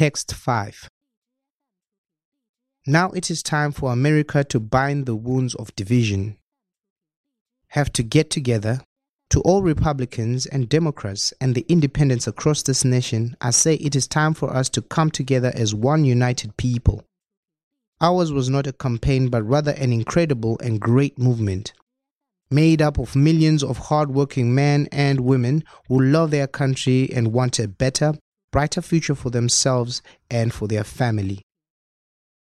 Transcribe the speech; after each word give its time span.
Text 0.00 0.32
5 0.32 0.88
Now 2.86 3.10
it 3.10 3.30
is 3.30 3.42
time 3.42 3.70
for 3.70 3.92
America 3.92 4.42
to 4.44 4.58
bind 4.58 5.04
the 5.04 5.14
wounds 5.14 5.54
of 5.54 5.76
division. 5.76 6.38
Have 7.68 7.92
to 7.92 8.02
get 8.02 8.30
together. 8.30 8.80
To 9.28 9.42
all 9.42 9.62
Republicans 9.62 10.46
and 10.46 10.70
Democrats 10.70 11.34
and 11.38 11.54
the 11.54 11.66
independents 11.68 12.26
across 12.26 12.62
this 12.62 12.82
nation, 12.82 13.36
I 13.42 13.50
say 13.50 13.74
it 13.74 13.94
is 13.94 14.08
time 14.08 14.32
for 14.32 14.50
us 14.56 14.70
to 14.70 14.80
come 14.80 15.10
together 15.10 15.52
as 15.54 15.74
one 15.74 16.06
united 16.06 16.56
people. 16.56 17.04
Ours 18.00 18.32
was 18.32 18.48
not 18.48 18.66
a 18.66 18.72
campaign, 18.72 19.28
but 19.28 19.42
rather 19.42 19.72
an 19.72 19.92
incredible 19.92 20.58
and 20.62 20.80
great 20.80 21.18
movement 21.18 21.74
made 22.50 22.80
up 22.80 22.98
of 22.98 23.14
millions 23.14 23.62
of 23.62 23.76
hardworking 23.76 24.54
men 24.54 24.88
and 24.92 25.20
women 25.20 25.62
who 25.88 26.02
love 26.02 26.30
their 26.30 26.46
country 26.46 27.10
and 27.12 27.34
want 27.34 27.58
a 27.58 27.68
better, 27.68 28.14
brighter 28.52 28.82
future 28.82 29.14
for 29.14 29.30
themselves 29.30 30.02
and 30.30 30.52
for 30.52 30.68
their 30.68 30.84
family. 30.84 31.42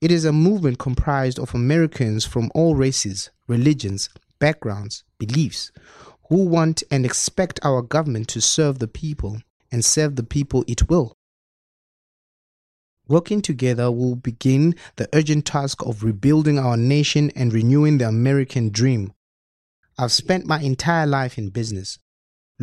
It 0.00 0.10
is 0.10 0.24
a 0.24 0.32
movement 0.32 0.78
comprised 0.78 1.38
of 1.38 1.54
Americans 1.54 2.24
from 2.24 2.50
all 2.54 2.74
races, 2.74 3.30
religions, 3.46 4.08
backgrounds, 4.38 5.04
beliefs, 5.18 5.70
who 6.28 6.44
want 6.44 6.82
and 6.90 7.04
expect 7.04 7.60
our 7.62 7.82
government 7.82 8.28
to 8.28 8.40
serve 8.40 8.78
the 8.78 8.88
people 8.88 9.40
and 9.70 9.84
serve 9.84 10.16
the 10.16 10.24
people 10.24 10.64
it 10.66 10.88
will. 10.88 11.14
Working 13.06 13.42
together 13.42 13.90
we'll 13.90 14.16
begin 14.16 14.74
the 14.96 15.08
urgent 15.12 15.44
task 15.44 15.84
of 15.84 16.02
rebuilding 16.02 16.58
our 16.58 16.76
nation 16.76 17.30
and 17.36 17.52
renewing 17.52 17.98
the 17.98 18.08
American 18.08 18.70
dream 18.70 19.12
I've 19.98 20.12
spent 20.12 20.46
my 20.46 20.60
entire 20.60 21.06
life 21.06 21.36
in 21.36 21.50
business, 21.50 21.98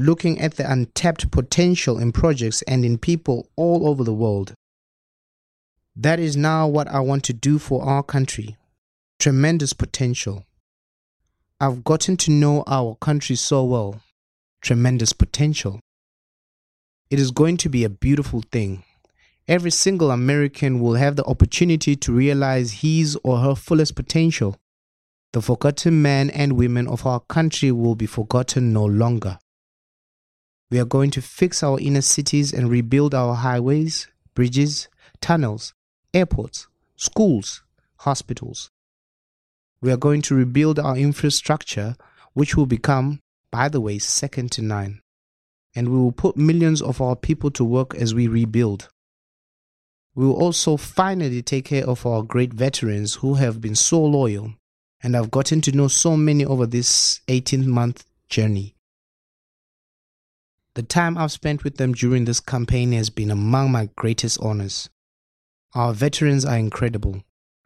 looking 0.06 0.40
at 0.40 0.56
the 0.56 0.72
untapped 0.72 1.30
potential 1.32 2.00
in 2.00 2.12
projects 2.12 2.62
and 2.64 2.86
in 2.86 2.98
people 2.98 3.50
all 3.56 3.88
over 3.88 4.04
the 4.04 4.14
world. 4.14 4.54
That 5.96 6.20
is 6.20 6.38
now 6.38 6.68
what 6.68 6.88
I 6.88 7.02
want 7.02 7.24
to 7.26 7.34
do 7.34 7.60
for 7.60 7.84
our 7.84 8.04
country. 8.04 8.56
Tremendous 9.20 9.74
potential. 9.74 10.46
I've 11.60 11.84
gotten 11.84 12.16
to 12.18 12.32
know 12.32 12.64
our 12.68 12.96
country 12.96 13.36
so 13.36 13.66
well. 13.66 14.02
Tremendous 14.62 15.12
potential. 15.12 15.82
It 17.10 17.20
is 17.20 17.32
going 17.32 17.58
to 17.58 17.70
be 17.70 17.84
a 17.84 17.90
beautiful 17.90 18.44
thing. 18.52 18.84
Every 19.48 19.72
single 19.72 20.12
American 20.12 20.80
will 20.80 20.94
have 20.94 21.18
the 21.18 21.26
opportunity 21.26 21.96
to 21.98 22.14
realize 22.14 22.82
his 22.82 23.18
or 23.24 23.40
her 23.40 23.56
fullest 23.56 23.96
potential. 23.96 24.56
The 25.34 25.42
forgotten 25.42 26.02
men 26.02 26.30
and 26.30 26.54
women 26.54 26.88
of 26.88 27.06
our 27.06 27.20
country 27.20 27.72
will 27.72 27.96
be 27.96 28.06
forgotten 28.06 28.72
no 28.72 28.86
longer. 28.86 29.40
We 30.72 30.80
are 30.80 30.86
going 30.86 31.12
to 31.12 31.22
fix 31.22 31.64
our 31.64 31.80
inner 31.80 32.02
cities 32.02 32.54
and 32.54 32.70
rebuild 32.70 33.16
our 33.16 33.36
highways, 33.36 34.08
bridges, 34.36 34.88
tunnels, 35.22 35.74
airports, 36.14 36.68
schools, 36.96 37.64
hospitals. 37.98 38.70
We 39.82 39.92
are 39.92 39.98
going 39.98 40.22
to 40.24 40.36
rebuild 40.36 40.80
our 40.80 40.98
infrastructure, 40.98 41.96
which 42.34 42.56
will 42.56 42.66
become, 42.66 43.20
by 43.52 43.70
the 43.70 43.82
way, 43.82 43.98
second 43.98 44.52
to 44.54 44.62
none. 44.62 45.02
And 45.76 45.90
we 45.90 45.98
will 45.98 46.12
put 46.12 46.38
millions 46.38 46.82
of 46.82 47.02
our 47.02 47.16
people 47.16 47.52
to 47.52 47.64
work 47.64 47.96
as 47.96 48.14
we 48.14 48.28
rebuild. 48.28 48.90
We 50.16 50.26
will 50.26 50.36
also 50.36 50.78
finally 50.78 51.42
take 51.42 51.66
care 51.66 51.88
of 51.88 52.06
our 52.06 52.24
great 52.24 52.54
veterans 52.54 53.16
who 53.16 53.36
have 53.36 53.62
been 53.62 53.76
so 53.76 54.04
loyal 54.04 54.54
and 55.02 55.16
I've 55.16 55.32
gotten 55.32 55.62
to 55.62 55.72
know 55.72 55.88
so 55.88 56.18
many 56.18 56.46
over 56.46 56.66
this 56.66 57.22
18 57.28 57.70
month 57.70 58.06
journey. 58.28 58.76
The 60.80 60.84
time 60.84 61.18
I've 61.18 61.34
spent 61.34 61.66
with 61.66 61.76
them 61.76 61.92
during 61.92 62.24
this 62.24 62.40
campaign 62.40 62.94
has 62.94 63.10
been 63.10 63.32
among 63.32 63.70
my 63.70 63.90
greatest 63.98 64.40
honors. 64.40 64.90
Our 65.76 65.94
veterans 65.94 66.46
are 66.46 66.58
incredible. 66.58 67.22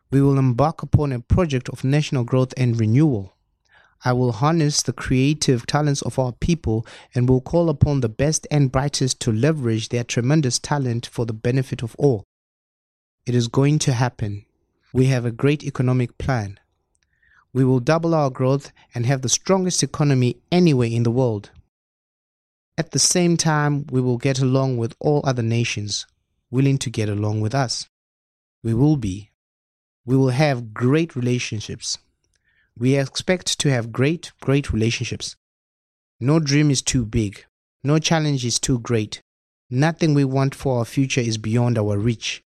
We 0.10 0.20
will 0.24 0.40
embark 0.40 0.82
upon 0.82 1.12
a 1.12 1.20
project 1.20 1.70
of 1.70 1.84
national 1.84 2.24
growth 2.24 2.56
and 2.58 2.80
renewal. 2.80 3.34
I 4.04 4.14
will 4.14 4.32
harness 4.32 4.82
the 4.82 4.94
creative 4.94 5.68
talents 5.68 6.02
of 6.02 6.18
our 6.18 6.32
people 6.32 6.88
and 7.14 7.30
will 7.30 7.40
call 7.40 7.70
upon 7.70 8.02
the 8.02 8.10
best 8.10 8.48
and 8.50 8.72
brightest 8.72 9.20
to 9.20 9.32
leverage 9.32 9.90
their 9.90 10.04
tremendous 10.04 10.58
talent 10.58 11.06
for 11.06 11.28
the 11.28 11.34
benefit 11.34 11.84
of 11.84 11.96
all. 12.00 12.24
It 13.28 13.36
is 13.36 13.48
going 13.48 13.78
to 13.86 13.94
happen. 13.94 14.44
We 14.92 15.06
have 15.06 15.24
a 15.24 15.32
great 15.32 15.64
economic 15.64 16.18
plan 16.18 16.60
we 17.54 17.64
will 17.64 17.80
double 17.80 18.16
our 18.16 18.32
growth 18.32 18.72
and 18.96 19.06
have 19.06 19.22
the 19.22 19.30
strongest 19.30 19.84
economy 19.84 20.38
anywhere 20.52 20.90
in 20.90 21.04
the 21.04 21.12
world. 21.12 21.52
At 22.76 22.92
the 22.92 23.00
same 23.00 23.38
time, 23.38 23.86
we 23.92 24.02
will 24.02 24.18
get 24.18 24.40
along 24.40 24.78
with 24.78 24.96
all 25.00 25.22
other 25.24 25.44
nations, 25.44 26.08
willing 26.50 26.80
to 26.80 26.90
get 26.90 27.08
along 27.08 27.42
with 27.42 27.54
us. 27.54 27.88
We 28.64 28.74
will 28.74 28.98
be. 28.98 29.30
We 30.06 30.18
will 30.18 30.30
have 30.30 30.74
great 30.74 31.16
relationships. 31.16 32.00
We 32.78 32.96
expect 32.96 33.60
to 33.60 33.70
have 33.70 33.92
great, 33.92 34.32
great 34.42 34.74
relationships. 34.74 35.36
No 36.20 36.40
dream 36.40 36.72
is 36.72 36.82
too 36.82 37.06
big. 37.06 37.46
No 37.84 38.00
challenge 38.00 38.44
is 38.44 38.60
too 38.60 38.80
great. 38.80 39.22
Nothing 39.70 40.14
we 40.14 40.24
want 40.24 40.56
for 40.56 40.80
our 40.80 40.86
future 40.86 41.22
is 41.22 41.38
beyond 41.38 41.78
our 41.78 41.98
reach. 41.98 42.42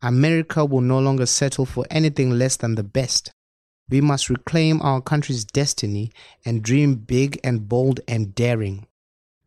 America 0.00 0.64
will 0.64 0.80
no 0.80 1.00
longer 1.00 1.26
settle 1.26 1.66
for 1.66 1.84
anything 1.90 2.30
less 2.30 2.56
than 2.56 2.76
the 2.76 2.84
best. 2.84 3.32
We 3.88 4.00
must 4.00 4.30
reclaim 4.30 4.80
our 4.80 5.00
country's 5.00 5.44
destiny 5.44 6.12
and 6.44 6.62
dream 6.62 6.94
big 6.94 7.40
and 7.42 7.68
bold 7.68 8.00
and 8.06 8.32
daring. 8.34 8.86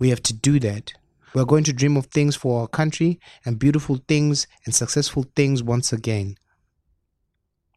We 0.03 0.09
have 0.09 0.23
to 0.23 0.33
do 0.33 0.59
that. 0.59 0.91
We 1.33 1.39
are 1.39 1.45
going 1.45 1.63
to 1.63 1.71
dream 1.71 1.95
of 1.95 2.07
things 2.07 2.35
for 2.35 2.59
our 2.59 2.67
country 2.67 3.21
and 3.45 3.57
beautiful 3.57 4.01
things 4.05 4.47
and 4.65 4.75
successful 4.75 5.25
things 5.33 5.63
once 5.63 5.93
again. 5.93 6.35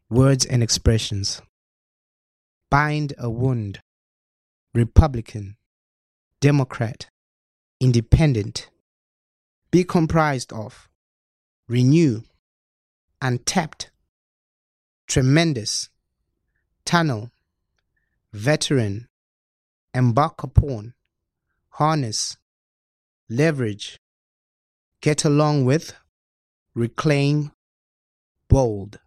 Words 0.09 0.45
and 0.45 0.61
expressions. 0.61 1.41
Bind 2.69 3.13
a 3.17 3.29
wound, 3.29 3.79
Republican, 4.73 5.55
Democrat, 6.41 7.07
Independent, 7.79 8.69
be 9.71 9.85
comprised 9.85 10.51
of, 10.51 10.89
renew, 11.69 12.23
untapped, 13.21 13.89
tremendous. 15.07 15.87
Tunnel, 16.83 17.31
veteran, 18.33 19.07
embark 19.93 20.43
upon, 20.43 20.93
harness, 21.77 22.37
leverage, 23.29 23.99
get 24.99 25.23
along 25.23 25.63
with, 25.63 25.93
reclaim, 26.73 27.51
bold. 28.49 28.99